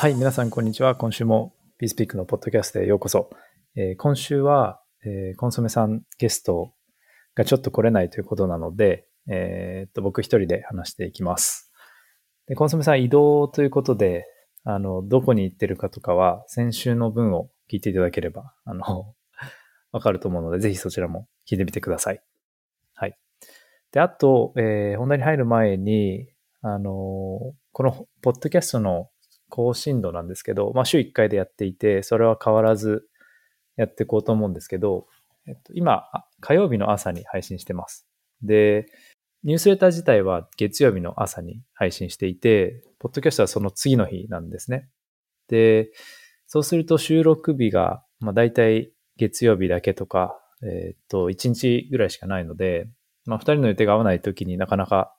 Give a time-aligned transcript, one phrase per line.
[0.00, 0.94] はい、皆さんこんにちは。
[0.94, 3.28] 今週も BeSpeak のポッドキャストへようこそ。
[3.76, 6.72] えー、今週は、えー、コンソメさんゲスト
[7.34, 11.70] がちょっと来れないということなので、えー、っと僕一人で話していきます。
[12.46, 14.24] で、コンソメさん移動ということで、
[14.64, 19.14] あの、どこに行ってるかとかは先週の文を聞いていただければ、あの、
[19.92, 22.22] わかると思うので、ぜひそちらも聞いてみてください。
[22.94, 23.18] はい。
[23.92, 29.10] で、あと、えー、本題に入る前に、あの、このポッドキャストの
[29.50, 33.06] 更新度なんですけど、まあ週1回でやっていて、それは変わらず
[33.76, 35.06] やっていこうと思うんですけど、
[35.46, 36.04] えっと、今、
[36.40, 38.06] 火曜日の朝に配信してます。
[38.42, 38.86] で、
[39.42, 44.88] ニュースレター自体は月曜日の朝に配信していて、ポッドキャストはその次の日なんですね。
[45.48, 45.90] で、
[46.46, 52.88] そうすると収録日が、まあ大体月曜日だけとか、えっと、1日ぐらいしかないので、
[53.24, 55.14] まあ2人の予定が合わない時になかなか、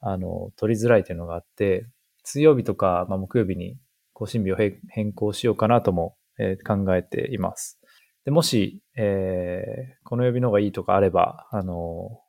[0.00, 1.86] あの、取りづらいというのがあって、
[2.24, 3.78] 水曜日とか、まあ、木曜日に
[4.12, 7.80] 更新日を変更しようかなとも、えー、考えています。
[8.24, 12.20] で、もし、えー、この曜日の方がいいとかあれば、あの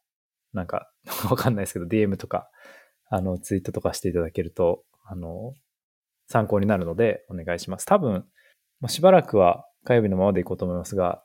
[0.53, 0.91] ー、なんか、
[1.29, 2.49] わかんないですけど、DM とか、
[3.09, 5.53] あの、ツイートとかしていただけると、あの
[6.27, 7.85] 参考になるのでお願いします。
[7.85, 8.25] 多分、
[8.79, 11.23] まあ、しばらくは火曜日のままでいこうと思いますが、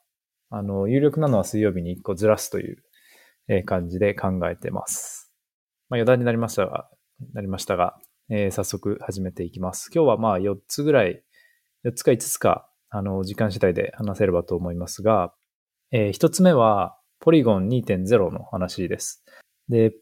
[0.51, 2.83] あの、有力なのは水曜日に1個ずらすという、
[3.51, 5.33] え感じで考えてます。
[5.89, 6.91] まあ、余談になりましたが、
[7.33, 7.99] なりましたが、
[8.31, 9.91] えー、早速始めていきます。
[9.95, 11.23] 今日はまあ4つぐらい、
[11.85, 15.35] 4つか5つか、あの、時間次第で話せればと思いますが、
[15.91, 19.25] えー、1つ目は、ポリゴン2.0の話です。
[19.69, 19.95] で、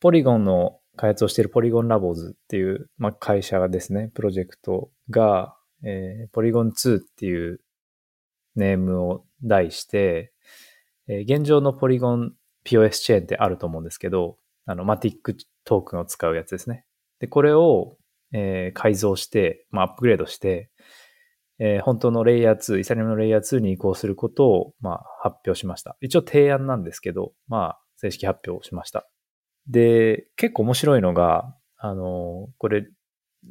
[0.00, 7.60] ポリゴンの開発をしているポリゴンラボーズっていう、まあ、会社がですね、プロジェクトが、えー、ポリゴン2っていう
[8.56, 10.32] ネームを題して、
[11.06, 16.84] えー、現状のポリゴン POS チェーンってあると思うんですけど、あの、マティックトークンを使うやつですね。
[17.20, 17.96] で、これを、
[18.32, 20.70] えー、改造して、まあ、アップグレードして、
[21.60, 25.96] えー、本当のレイヤー2、イーサリアムのレイヤー2に移行することを、まあ、発表しました。
[26.00, 29.08] 一応提案なんですけど、まあ、正式発表しました。
[29.66, 32.86] で、結構面白いのが、あの、これ、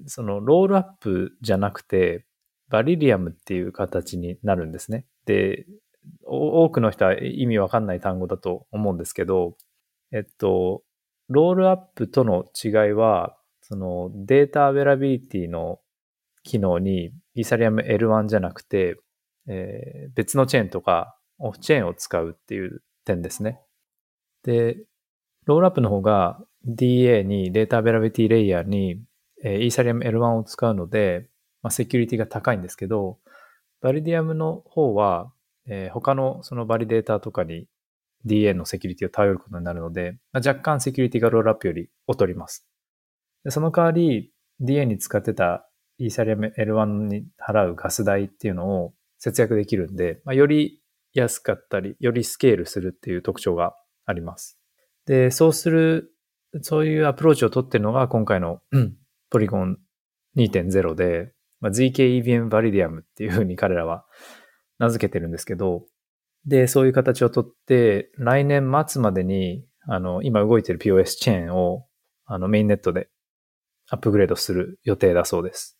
[0.05, 2.25] その、 rollup じゃなくて、
[2.69, 5.05] validium っていう形になるんですね。
[5.25, 5.65] で、
[6.23, 9.57] 多くの人は意味わかんない単語だと思うんですけど、
[10.11, 10.83] えっと、
[11.29, 13.36] rollup との違いは、
[13.69, 15.79] その data availability の
[16.43, 18.95] 機能にイーサリアム L1 じゃなくて、
[19.49, 23.59] えー、別のチェーンとか off-chain を使うっていう点ですね。
[24.43, 24.77] で、
[25.45, 29.01] rollup の方が DA に data availability layer に、
[29.43, 31.29] えー、イーサリアム L1 を使うので、
[31.61, 33.19] まあ、セキュリティが高いんですけど、
[33.81, 35.29] validium の方は、
[35.67, 37.67] えー、他のその validator とかに
[38.25, 42.65] DA のセキュリティを頼ることになるので、まあ、若干セキュリティが rollup より劣ります。
[43.47, 45.69] でその代わり DA に使ってた
[45.99, 50.81] イーサリアム L1 に払うガス代っていうのを節約できるんで、まあ、より
[51.13, 53.73] 安かったり、よりスケールするっていう特徴が
[54.05, 54.59] あります。
[55.05, 56.11] で、そうする、
[56.61, 58.59] そういうアプローチを取ってるのが今回の、
[59.31, 59.77] ポリゴン
[60.35, 61.31] 2.0で、
[61.61, 64.03] まあ、ZK-EVM バリディアムっていうふうに彼らは
[64.77, 65.85] 名付けてるんですけど、
[66.45, 71.85] で、そういう形をとって、来年末までに、あの、今動いてる POS チェーンを、
[72.25, 73.07] あの、メインネットで
[73.89, 75.77] アップグレードする予定だそうです。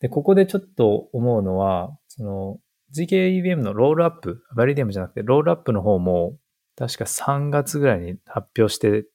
[0.00, 2.58] で、ここでちょっと思うのは、その
[2.96, 6.36] GKEVM のロールアップ、バリディアムじゃなくてロールアップの方も
[6.76, 9.06] 確か3月ぐらいに発表して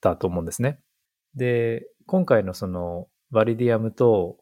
[0.00, 0.80] たと思うんですね。
[1.36, 4.38] で、今回のその validium と、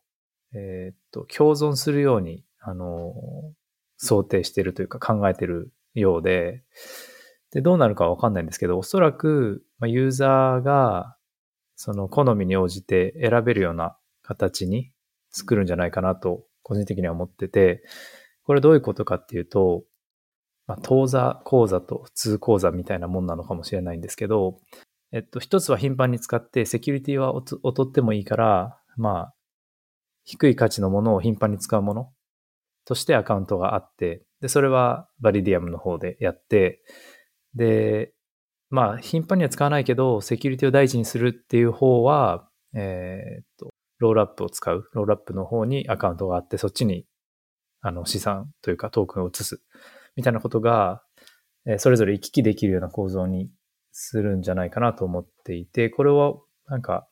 [0.55, 3.15] えー、っと、共存するように、あの、
[3.97, 6.63] 想定してるというか考えてるようで、
[7.53, 11.17] で、どうなるかわかんないんですけど、おそらく、ユーザーが
[11.85, 14.93] その好みに応じて選べるような形に
[15.33, 17.83] 作るんじゃないかなと、個人的には思ってて、
[18.45, 19.83] これどういうことかっていうと、
[20.69, 24.61] まあ、当座講座と普通講座みたいなもんなのかもしれないんですけど、
[25.11, 29.35] えっと、一つは頻繁に使ってセキュリティは劣ってもいいから、まあ、
[30.23, 32.13] 低い価値のものを頻繁に使うもの
[32.85, 36.81] としてアカウントがあって、で、それはバリディアムの方でやって、
[37.57, 38.13] で、
[38.73, 47.05] まあ、頻繁には使わないけど、セキュリティを大事にするっていう方は、えー、っと、ロールアップを使う、ロールアップの方にアカウントがあって、そっちに、
[47.83, 49.61] あの、資産というかトークンを移す、
[50.17, 51.03] みたいなことが、
[51.67, 53.51] えー、それぞれ行き来できるような構造に
[53.91, 56.33] するんじゃないかなと思っていて、これは、
[56.67, 57.07] なんか、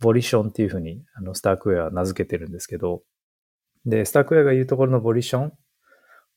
[0.00, 3.04] ボリションっていうふうに、あの、スタークウェアは名付けてるんですけど、
[3.86, 5.52] で、スタークウェアが言うところのボリション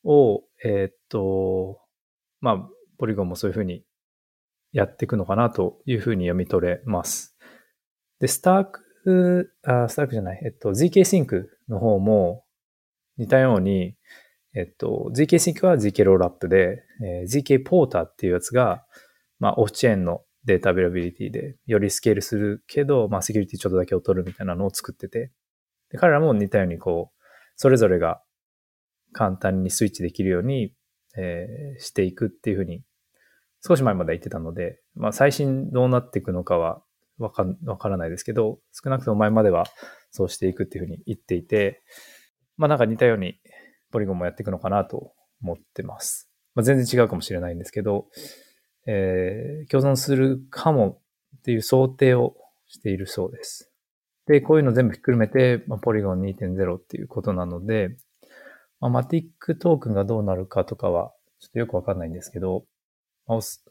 [0.03, 1.79] を、えー、っと、
[2.41, 2.69] まあ、
[2.99, 3.83] Polygon もそういうふうに
[4.71, 7.35] やっていくのかなというふうに読み取れます。
[8.19, 12.45] で、 Stark、あ、 Stark じゃない、えっと、ZK Sync の方も
[13.17, 13.95] 似たように、
[14.53, 18.85] えっと、 zkSync は ZK rollup で、えー、ZK ポーターっていうやつが、
[19.39, 25.31] まあ、 off-chain の data availability でよりスケールするけど、まあ、セキュリティちょっとだけ劣るみたいなのを作ってて、
[25.91, 27.21] で彼らも似たようにこう、
[27.55, 28.21] それぞれが
[29.13, 30.73] 簡単にスイッチできるように、
[31.17, 32.83] えー、していくっていうふうに、
[33.65, 36.81] 少し前まで言ってたので、まあ、最新どうなっていくのかは
[37.19, 39.65] わかわからないですけど、少なくとも前までは
[40.09, 41.83] そうしていくっていうふうに言っていて、
[42.57, 43.39] まあなんか似たように
[43.91, 46.29] ポリゴンもやっていくのかなと思ってます。
[46.55, 48.07] まあ、全然違うかもしれないんですけど、
[48.87, 51.01] えー、共存するかも
[51.37, 52.35] っていう想定を
[52.67, 53.71] しているそうです。
[54.27, 57.95] で、こういうの全部ひっくるめて、まあ、 Polygon 2.0っていうことなので、
[58.79, 62.65] まあ、 MATIC トークンがどうなるかとかは、ちょっとよくわかんないんですけど、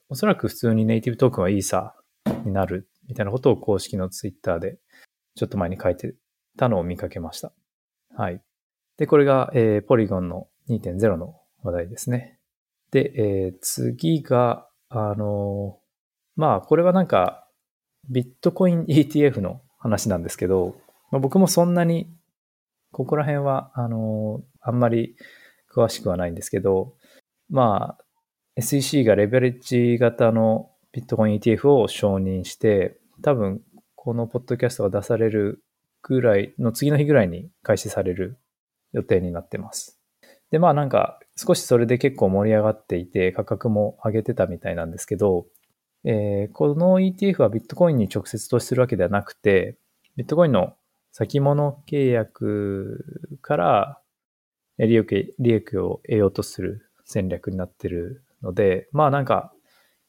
[0.09, 4.79] おそらく普通に native token はイーサーになるみたいなことを公式のツイッターで
[5.35, 6.15] ちょっと前に書いて
[6.57, 7.53] たのを見かけました。
[8.17, 8.41] はい。
[8.97, 12.39] で、これが、えー、 Polygon の2.0の話題ですね。
[12.91, 17.47] で、えー、次が、あのー、まあ、これはなんか、
[18.09, 20.77] ビットコイン ETF の話なんですけど、
[21.11, 22.11] まあ、僕もそんなに、
[22.93, 25.17] ここら辺は、あのー、あんまり
[25.75, 26.95] 詳しくはないんですけど、
[27.49, 28.05] まあ、
[28.59, 33.63] SEC がレベレッジ型のビットコイン ETF を承認して、多分、
[33.95, 35.63] このポッドキャストが出される
[36.03, 38.39] ぐらいの次の日ぐらいに開始される
[38.93, 40.01] 予定になってます。
[40.51, 45.47] で、まあなんか少しそれで結構盛り上がっていて価格も上げてたみたいなんですけど、
[46.05, 49.77] えー、この ETF はビットコインに直接投資するわけではなくて、
[50.17, 50.75] ビットコインの
[51.13, 54.01] 先物契約から
[54.79, 59.53] 利益利益を得ようとする戦略になってるので、まあなんか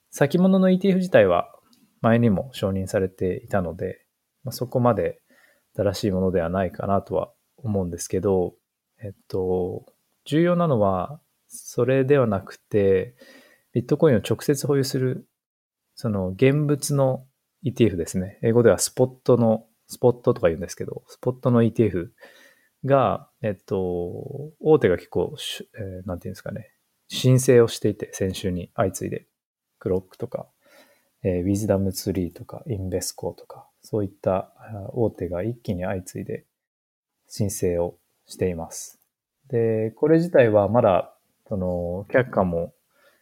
[0.10, 1.50] 先物の ETF 自体は
[2.02, 4.06] 前にも承認されていたので、
[4.44, 5.22] まあ、そこまで
[5.76, 8.56] 正しいものではないかなとは思うんですけど、
[9.04, 9.86] えっと、
[10.26, 13.16] 重要なのは、それではなくて、
[13.74, 15.28] ビットコインを直接保有する、
[15.96, 17.26] その現物の
[17.64, 18.40] ETF ですね。
[18.44, 22.10] 英語ではスポットの、スポットとか言うんですけど、スポットの ETF
[22.86, 23.78] が、えっと、
[24.60, 25.36] 大手が結構、
[25.78, 26.71] えー、なんていうんですかね、
[27.14, 29.28] 申請をしていて、先週に相次いで、
[29.80, 30.48] クロックとか、
[31.24, 34.54] えー、ウィズダムツリーとか、インベスコとか、そういった
[34.94, 36.46] 大手が一気に相次いで
[37.28, 38.98] 申請をしています。
[39.50, 41.14] で、これ自体はまだ、
[41.50, 42.74] その、却下も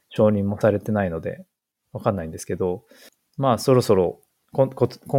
[0.09, 1.43] 承認もされてないので、
[1.91, 2.85] わかんないんですけど、
[3.37, 4.21] まあそろそろ
[4.51, 4.69] 今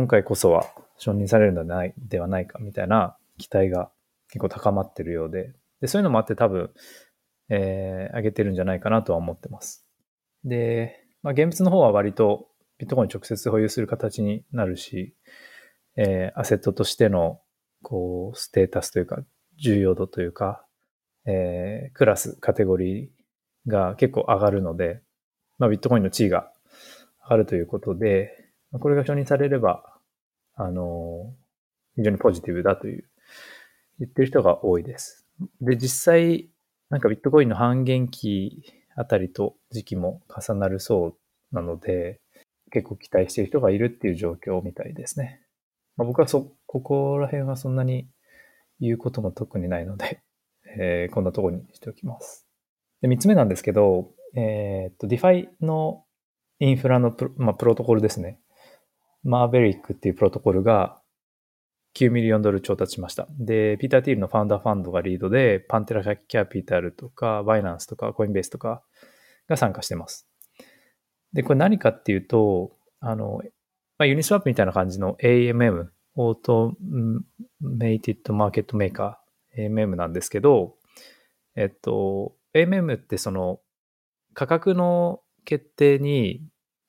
[0.07, 3.91] 回こそは承認されるのではないではないかみたいな期待が
[4.29, 6.71] 結構高まってるようで、でそういうのもあって多分、
[7.51, 9.87] えー、上げてるんじゃないかなとは思ってます。
[10.45, 12.49] で、まあ現物の方は割と
[12.79, 15.15] ビットコイン直接保有する形になるし、
[15.97, 17.41] えー、アセットとしての、
[17.83, 19.19] こう、ステータスというか、
[19.59, 20.65] 重要度というか、
[21.27, 25.03] えー、クラス、カテゴリーが結構上がるので、
[25.59, 26.51] まあ、ビットコインの地位が
[27.25, 29.99] 上がるということで、これが承認されれば、
[30.55, 31.35] あの、
[31.97, 33.05] 非常にポジティブだという、
[33.99, 35.27] 言ってる人が多いです。
[35.61, 36.51] で、実際、
[36.91, 38.65] なんかビットコインの半減期
[38.97, 41.17] あたりと時期も重なるそ
[41.53, 42.21] うなので、
[42.73, 45.41] 結構期待している人がいるっていう状況みたいですね。
[45.97, 48.09] まあ、僕はそ、ここら辺はそんなに
[48.81, 50.23] 言うことも特にないので、
[50.79, 52.47] えー、こんなところにしておきます。
[53.01, 56.05] で、三つ目なんですけど、えー、っと、DeFi の
[56.59, 58.41] インフラのプロ,、まあ、プロトコルですね。
[59.23, 61.00] Maverick っていうプロトコルが
[61.97, 63.27] 9 million ドル調達しました。
[63.39, 68.83] で、 Peter Thiel の Founders Fund がリードで、 Pantera Capital とか、 Binance とか、 Coinbase とか
[69.49, 70.29] が参加してます。
[71.33, 73.41] で、これ何かっていうと、あの、
[73.99, 80.77] まあ、 Uniswap みたいな感じの AMM、 automated market maker、AMM なんですけど、
[81.57, 83.61] えっと、AMM ってその
[84.35, 86.43] 価格の決定に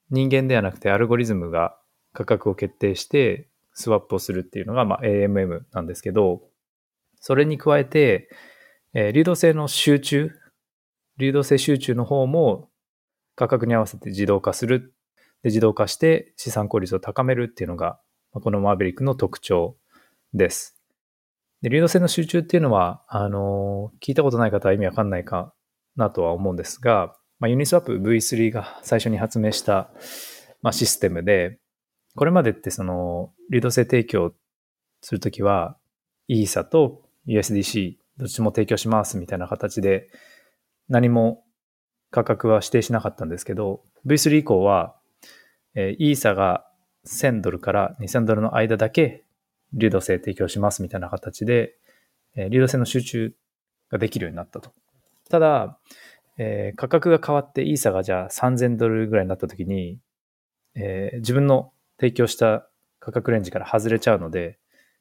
[0.10, 1.78] 人間ではなくてアルゴリズムが
[2.14, 6.42] 価格を決定してスワップをするっていうのが、まあ、AMM なんですけど、
[7.20, 8.30] それに加えて、
[8.94, 10.32] えー、流動性の集中、
[11.18, 12.70] 流動性集中の方も
[13.36, 14.94] 価格に合わせて自動化する。
[15.44, 18.00] で、自動化して資産効率を高めるっていうのが、
[18.34, 19.78] このマーベリックの特徴
[20.34, 20.82] です。
[21.62, 25.54] で、流動性の集中っていうのは、あの、聞いたことない方は意味わかんないか
[25.96, 29.90] なとは思うんですが、まあ、ユニスワップ V3 が最初に発明した、
[30.62, 31.60] まあ、システムで、
[32.16, 34.34] これまでってその、流動性提供
[35.02, 35.78] するときは、
[36.28, 40.10] イーサと USDC どっちも提供しますみたいな形で、
[40.90, 41.44] 何も
[42.10, 44.96] 価格は指定しなかったんですけど、V3 以降は、
[45.76, 46.66] えー、イーサが
[47.08, 49.24] 1000ドルから2000ドルの間だけ
[49.74, 51.76] 流動性提供しますみたいな形で、
[52.36, 53.34] えー、流動性の集中
[53.90, 54.72] ができるようになったと。
[55.30, 55.80] ただ、
[56.38, 60.00] えー、価格が変わってイーサがじゃあ3000ドルぐらいになった時に、
[60.76, 61.71] えー、自分の
[62.02, 62.68] 提供した
[63.00, 64.58] 価格レンジから外れちゃうので、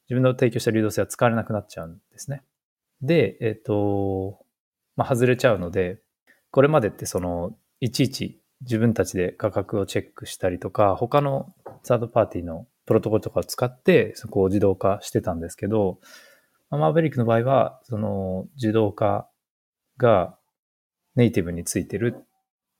[0.07, 2.43] 自分の提供した流動性は使われなくなっちゃうんですね。
[3.01, 4.45] で、えっ、ー、と、
[4.95, 5.99] まあ、外れちゃうので、
[6.51, 15.99] これまでってその、いちいち自分たちで価格をチェックしたりとか、他のサードパーティーのプロトコルとかを使ってそこを自動化してたんですけど、
[16.69, 19.27] マーベリックの場合は、その自動化
[19.97, 20.37] が
[21.15, 22.23] ネイティブについてるっ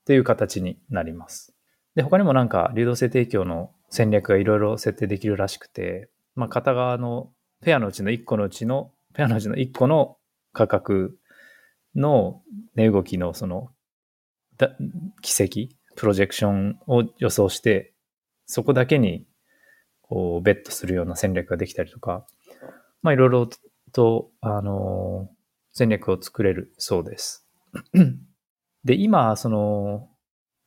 [0.05, 1.55] ていう形になります。
[1.95, 7.31] で、他にもなんか流動性提供の戦略がいろいろ設定できるらしくて、まあ、片側の
[7.62, 10.17] ペアのうちの1個のうちの、ペアのうちの1個の
[10.53, 11.19] 価格
[11.93, 12.41] の
[12.75, 13.69] 値動きのその
[15.21, 17.93] 奇跡、プロジェクションを予想して、
[18.45, 19.25] そこだけに
[20.01, 22.25] こうベットするような戦略ができたりとか、
[23.01, 23.50] まあいろいろ
[23.91, 25.29] と、あの、
[25.74, 27.45] 戦略を作れるそうです。
[28.86, 30.10] で、今、その、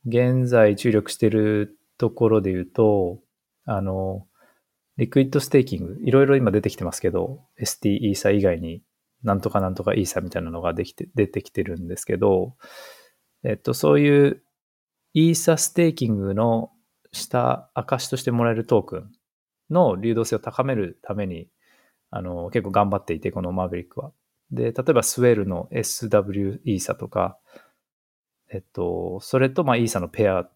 [0.05, 3.19] 現在注力しているところで言うと、
[3.65, 4.27] あの、
[4.97, 8.81] liquid staking、いろいろ今出てきてますけど、ST イーサ以外に
[9.23, 12.55] なんとかなんとかイーサみたいなのができて、出てきてるんですけど、
[13.43, 14.43] えっと、そういう
[15.13, 16.71] イーサステーキングの
[17.11, 19.11] した証としてもらえるトークン
[19.69, 21.49] の流動性を高めるために、
[22.11, 24.11] あの、結構頑張っていて、この Maverick は。
[24.51, 27.39] で、例えばスウェルの SW イーサとか、
[28.51, 30.47] えっと、それと、まあ、イーサのペア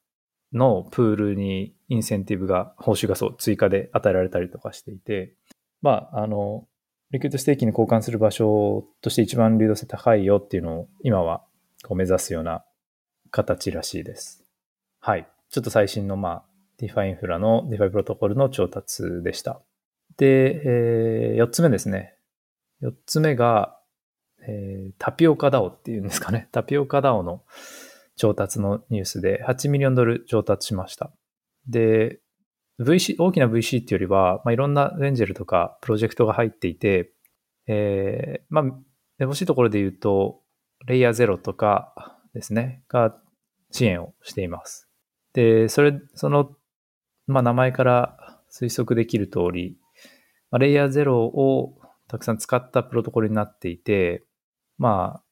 [0.54, 5.34] のプールにインセンティブが、報酬がそう、追加で与えられたりとかしていて、
[5.82, 6.68] まあ、あの、
[7.12, 11.44] liquid staking に交換する場所として一番流動性高いよっていうのを今は
[11.84, 12.64] こう目指すような
[13.32, 14.44] 形らしいです。
[15.00, 15.28] はい。
[15.50, 16.44] ちょっと最新の、まあ、
[16.80, 19.60] DeFi インフラの DeFi プロトコルの調達でした。
[20.18, 22.16] で、えー、4つ目ですね。
[22.84, 23.78] 4つ目が、
[24.48, 26.48] えー、タピオカダオっていうんですかね。
[26.52, 27.44] タピオカダオの
[28.20, 31.10] 調達のニュースで8ミリオンドル調達しました。
[31.70, 32.20] で、
[32.78, 37.14] VC、大きな VC っていうよりは、まあ、いろんなレンジェルとかプロジェクトが入っていて、
[37.68, 38.66] えー、まあ、
[39.20, 40.42] 欲しいところで言うと、
[40.86, 43.16] レイヤー0とかですね、が
[43.72, 44.90] 支援をしています。
[45.34, 46.52] で、それ、その、
[47.26, 49.78] まあ、名前から推測できる通り、
[50.52, 51.78] まあ、レイヤー0を
[52.10, 54.26] たくさん使ったプロトコルになっていて、
[54.78, 55.24] まあ、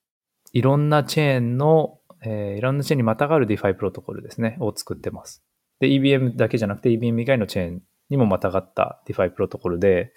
[0.54, 1.97] いろんなチェーンの、
[2.30, 5.44] えー、いろんなチェーンにまたがる DeFi プロトコルですね、を作ってます。
[5.80, 10.14] で、EBM だけじゃなくて EBM 以外のチェーンにもまたがった DeFi プロトコルで、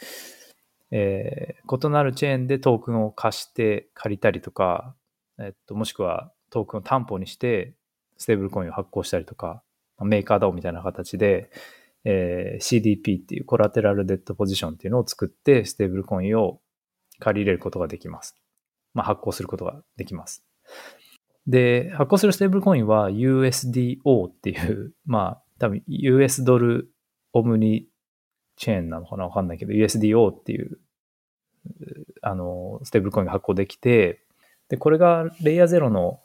[0.91, 4.97] えー、異なるチェーンでトークンを貸して借りたりとか、
[5.39, 7.75] えっと、もしくはトークンを担保にして
[8.17, 9.63] ステーブルコインを発行したりとか、
[10.01, 11.51] メーカー DAO みたいな形で、
[12.05, 16.61] えー、CDP っていう collateralized debt position っていうのを作ってステーブルコインを
[17.21, 18.37] 借り入れることができます。
[18.95, 20.45] まあ、発行することができます。
[21.51, 26.93] で、発行するステーブルコインは USDO っていう、 まあ、多分 US ドル
[27.33, 30.79] omnichain なのかなわかんないけど、USDO っていう、
[32.23, 34.25] あの、ステーブルコインが発行できて、
[34.69, 36.21] で、これが LayerZero の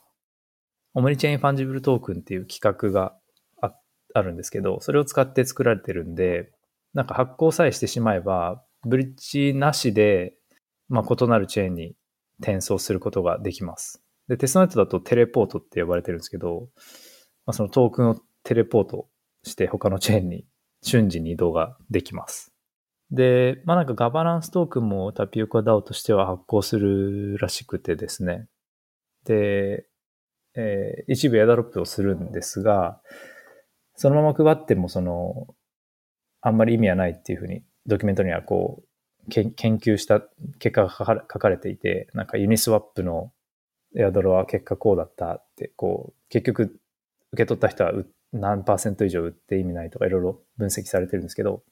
[0.93, 3.17] omnichain fungible token っていう規格が
[3.61, 3.73] あ
[4.13, 6.51] あるんですけど、それを使って作られてるんで、
[6.93, 10.35] なんか発行さえしてしまえば、ブリッジなしで、
[10.87, 11.95] まあ、異なるチェーンに
[12.39, 14.04] 転送することができます。
[14.27, 16.69] で、テストネットだと teleport って呼ばれてるんですけど、
[17.45, 19.07] まあ、そのトークンをテレポート
[19.43, 20.45] して他のチェーンに
[20.81, 22.53] 瞬時に移動ができます。
[23.11, 28.47] で、まあなんかガバナンストークンもタピオカ DAO としては発行するらしくてですね。
[29.25, 29.85] で、
[30.55, 33.01] えー、一部エアドロップをするんですが、
[33.95, 35.47] そのまま配ってもその、
[36.41, 40.21] あんまり意味はないっていうふうにドキュメントにはこう、研究した
[40.59, 40.91] 結果が
[41.31, 43.31] 書かれていて、なんかユニスワップの
[43.97, 46.79] エアドロは結果こうだったって、こう、結局
[47.33, 47.93] 受け取った人は
[48.33, 51.63] 何パーセント以上売って意味ないとかいろいろ分析されてるんですけど、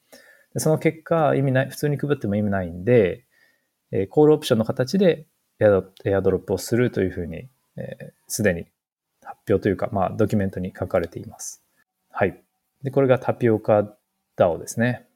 [0.58, 3.26] その結果意味ない、普通に配っても意味ないんで、
[3.92, 5.28] えー、コールオプションの形で
[5.60, 7.50] エアドロップをするというふうに、
[8.28, 8.66] す、で、に
[9.22, 11.64] 発表というか、まあ、ドキュメントに書かれています。
[12.10, 12.42] はい。
[12.84, 13.96] で、これがタピオカ
[14.38, 15.08] DAO ですね。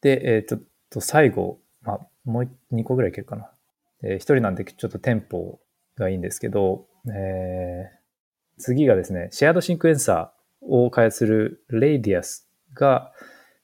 [0.00, 0.58] で、えっ、
[0.90, 3.50] と、最後、まあ、もう2個ぐらいいけるかな。
[4.02, 5.60] えー、1人なんでちょっとテンポ
[5.96, 13.12] がいいんですけど、えー、次がですね、 shared sequencer を開発する Radius が、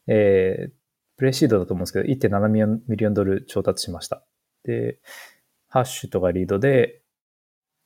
[0.07, 0.71] えー、
[1.17, 4.25] pre-seed だと思うんですけど、1.7 million ドル調達しました。
[4.65, 4.99] で、
[5.69, 7.03] Hashed がリードで、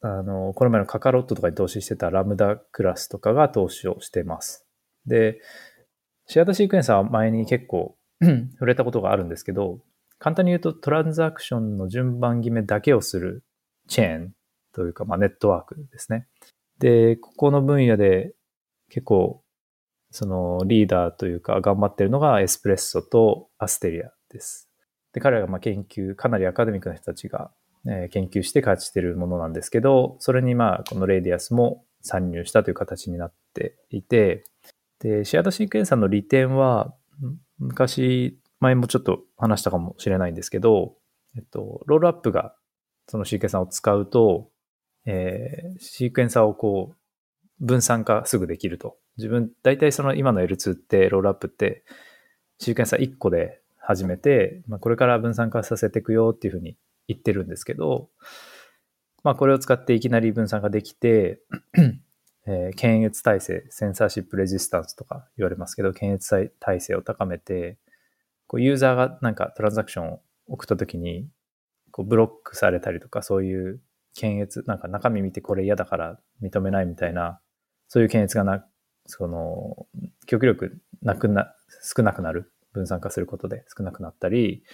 [0.00, 4.66] あの、この前の Kakarot とかに投資してた LambdaClass とかが投資をしてます。
[5.06, 5.40] で、
[6.26, 7.96] shared sequencer は前に結構
[8.54, 9.80] 触れたことがあるんですけど、
[10.18, 13.42] 簡単に言うと transaction の順番決めだけをする
[13.88, 14.32] チェーン
[14.72, 16.26] というか、まあ、ネットワークですね。
[16.78, 18.34] で、ここの分野で
[18.90, 19.42] 結構、
[20.10, 24.70] そのリーダーというか頑張ってるのが Espresso と Astria です。
[25.12, 27.50] で、彼らがま研究、かなりアカデミックな人たちが、
[27.86, 34.44] え研究して開発しているものなんですけど、それにまあこの Radius も参入したという形になっていて、
[35.00, 36.94] で、シアドシークエンサーの利点は、
[37.58, 40.96] 昔、前もちょっと話したかもしれないんですけど、
[41.36, 42.54] えっと、ロールアップが
[43.08, 44.50] そのシークエンサーを使うと、
[45.06, 46.96] えー、シークエンサーをこう、
[47.64, 48.96] 分散化すぐできると。
[49.16, 51.84] 自分、大体その今の L2 ってロールアップって、
[52.58, 58.08] シークエンサー1個で始めて、まあ、これから分散化させていくよっていうふうに言ってるんですけど、
[59.22, 61.40] まあ、これを使っていきなり分散化できて、
[62.46, 67.78] えー、検閲体制、センサーシップレジスタンスとか言われますけど、検閲体制を高めて、
[68.46, 71.26] こうユーザーがなんかトランザクションを送った時に、
[71.94, 73.80] こうブロックされたりとか、そういう
[74.16, 77.38] 検閲、なんか中身見てこれ嫌だから認めないみたいな、
[77.86, 78.66] そういう検閲がな、
[79.06, 79.86] その、
[80.26, 81.54] 極力なくな、
[81.96, 82.50] 少なくなる。
[82.72, 84.64] 分散化することで少なくなったり、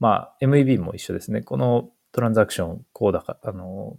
[0.00, 1.42] まあ、MEB も一緒ですね。
[1.42, 3.96] このトランザクション、こうだか、あの、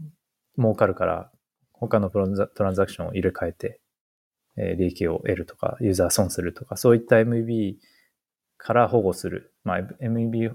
[0.58, 1.32] 儲かるから、
[1.72, 3.80] 他のトランザクションを入れ替えて、
[4.58, 7.78] えー、利益を得るとか、ユーザー損するとか、そういった MEB
[8.58, 10.52] から保護する、まあ、MEB、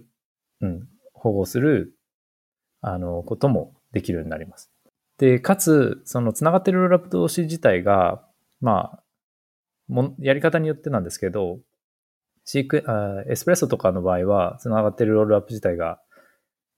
[0.60, 0.88] うん、
[1.26, 1.96] 保護する、
[2.80, 4.70] あの、こともできるようになります。
[5.18, 8.24] で、かつ、その繋がってるロールアップ同士自体が、
[8.60, 9.02] まあ、
[9.88, 11.58] もやり方によってなんですけど、
[12.44, 16.00] シークあエスプレッソとかの場合は、繋がってるロールアップ自体が、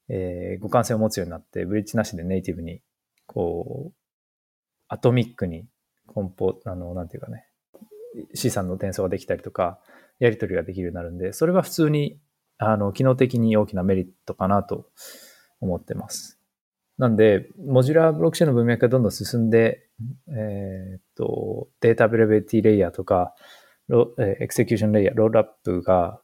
[0.09, 2.81] えー、互換性を持つようになって、ブリッジなしでネイティブに、
[3.27, 3.95] こう、
[4.89, 5.67] atomic に、
[6.07, 7.45] コンポ、あの、なんていうかね、
[8.35, 9.79] 資産の転送ができたりとか、
[10.19, 12.19] やり取りができるようになるんで、それは普通に、
[12.59, 14.87] あの、機能的に大きなメリットかなと
[15.61, 16.39] 思ってます。
[16.99, 19.89] なんで、 modular blockchain の文脈がどんどん進んで、
[20.29, 23.35] えー、っと、 data availability layer とか、
[24.19, 26.21] execution layer、 rollup が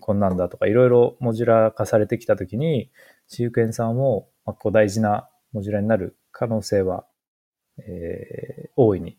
[0.00, 2.90] こんなんだとか、いろいろ modular 化されてきたときに、
[3.28, 7.06] sequencer も、まあ、こう大事な modular になる可能性は、
[7.78, 9.18] えー、大いに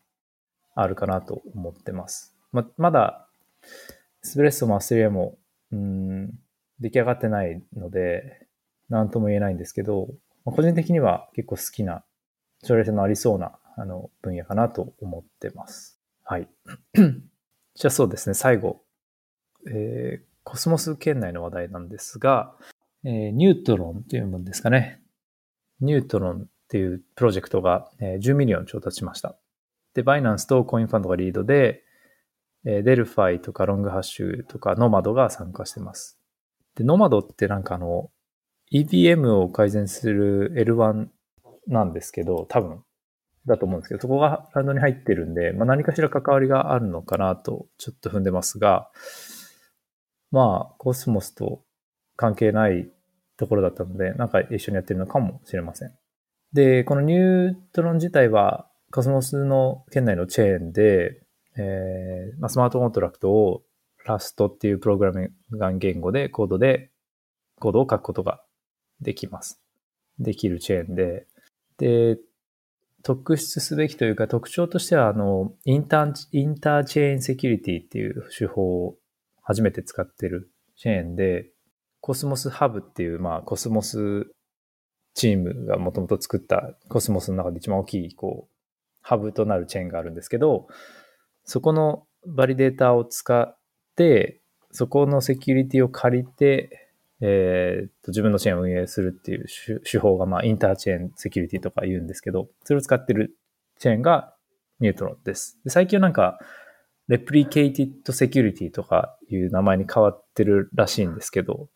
[0.76, 2.36] あるかなと思ってます。
[2.52, 3.28] ままだ、
[4.22, 5.38] Espresso も Astria も、
[5.76, 6.40] うん、
[6.80, 8.48] 出来上がってないので、
[8.90, 10.08] なんとも言えないんですけど、
[10.46, 12.04] まあ、個人的には結構好きな、
[12.64, 16.00] 将来性のありそうな、あの、分野かなと思ってます。
[16.24, 16.48] はい。
[17.76, 18.82] じゃあそうですね、最後、
[19.68, 22.56] えー、コスモス圏内の話題なんですが、
[23.04, 25.02] えー、 Neutron っていうものですかね。
[25.82, 29.36] Neutron っていうプロジェクトが、えー、10 million 調達しました。
[29.94, 31.84] で、 Binance と CoinFund がリードで、
[32.66, 36.20] え、 Delphi とか LongHash とかノマドが参加してます。
[36.76, 38.10] で、ノマドってなんかあの、
[38.72, 41.08] EPM を改善する L1
[41.68, 42.84] なんですけど、多分、
[43.46, 48.90] だと思うんですけど、そこがラウンドに入ってるんで、まあ、何かしら関わりがあるのかなとちょっと踏んでますが、
[50.32, 51.62] まあ、コスモスと
[52.16, 52.90] 関係ない
[53.38, 55.94] ところだったので、なんか一緒にやってるのかもしれません。
[56.54, 61.22] で、この Neutron 自体はコスモスの圏内のチェーンで、
[61.58, 63.64] えーまあ、スマートコントラクトを
[64.06, 66.92] Rust っていうプログラミング言語でコードで
[67.60, 68.42] コードを書くことが
[69.02, 69.62] できます。
[70.20, 71.28] できるチェーンで、
[71.78, 72.18] で、
[73.04, 78.98] 特筆すべきというか特徴としては、あの、 inter、interchain security っていう手法を
[79.44, 81.52] 初めて使ってるチェーンで、
[82.02, 84.28] Cosmos Hub っていう、まあ、コスモス
[85.14, 88.56] チームがもともと作ったコスモスの中で一番大きい、こう、
[89.02, 90.68] ハブとなるチェーンがあるんですけど、
[91.46, 93.58] そこのバリデータを使っ
[93.96, 96.90] て、そこのセキュリティを借りて、
[97.22, 99.46] えー、と自分のチェーンを運営するっていう
[99.84, 103.38] 手法が、まあ、インターチェーンセキュリティとか言うんですけど、それを使ってる
[103.80, 104.34] チェーンが
[104.80, 105.58] ニュートロンです。
[105.64, 106.40] で最近はなんか、
[107.08, 111.70] レプリケイティッドセキュリティとかいう名前に変わってるらしいんですけど、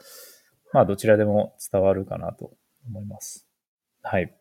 [0.73, 2.51] まあ、どちらでも伝わるかなと
[2.88, 3.47] 思います。
[4.01, 4.36] はい。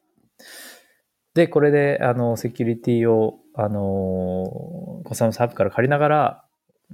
[1.38, 6.44] で、これで、あの、セキュリティを、あの、コサムスハブから借りながら、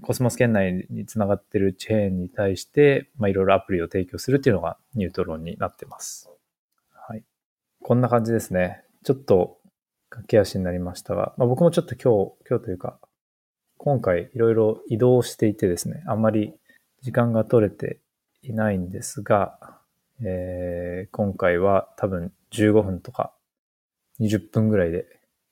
[0.03, 6.29] コスモス圏内につながってるチェーンに対して、まあ、いろいろアプリを提供するっていうのがニュートロンになってます。
[6.93, 7.25] はい。
[7.83, 8.85] こんな感じですね。
[9.03, 9.57] ちょっと
[10.11, 12.99] 駆け足になりましたが、まあ、僕もちょっと今日、今日というか、
[13.79, 16.53] 今回いろいろ移動していてですね、あんまり
[17.01, 17.99] 時間が取れて
[18.43, 19.59] いないんですが、
[20.23, 23.33] えー、今回は多分15分とか
[24.21, 25.07] 20分ぐらいで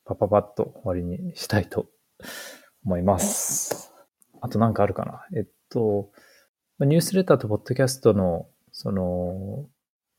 [0.05, 1.87] パパパッと終わりにしたいと
[2.85, 3.93] 思います。
[4.41, 5.25] あとなんかあるかな？
[5.37, 6.11] えっと、
[6.81, 9.67] ニュースレターとポッドキャストのその、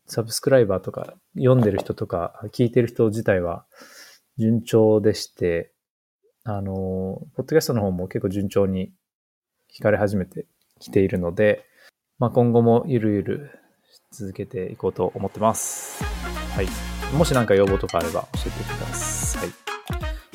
[0.05, 3.65] サブスクライバーとか、読んでる人とか、聞いてる人自体は
[4.37, 5.71] 順調でして、
[6.43, 6.73] あの、
[7.35, 8.93] ポッドキャストの方も結構順調に
[9.75, 10.45] 聞かれ始めて
[10.79, 11.65] きているので、
[12.19, 13.59] まあ、今後もゆるゆる
[14.11, 16.03] 続けていこうと思ってます。
[16.03, 16.92] はい。
[17.13, 19.49] もし何か要望とかあれば教えてください。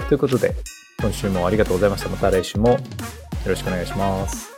[0.09, 0.55] ということで、
[1.01, 2.09] 今週もありがとうございました。
[2.09, 2.79] また来週もよ
[3.47, 4.58] ろしくお願いします。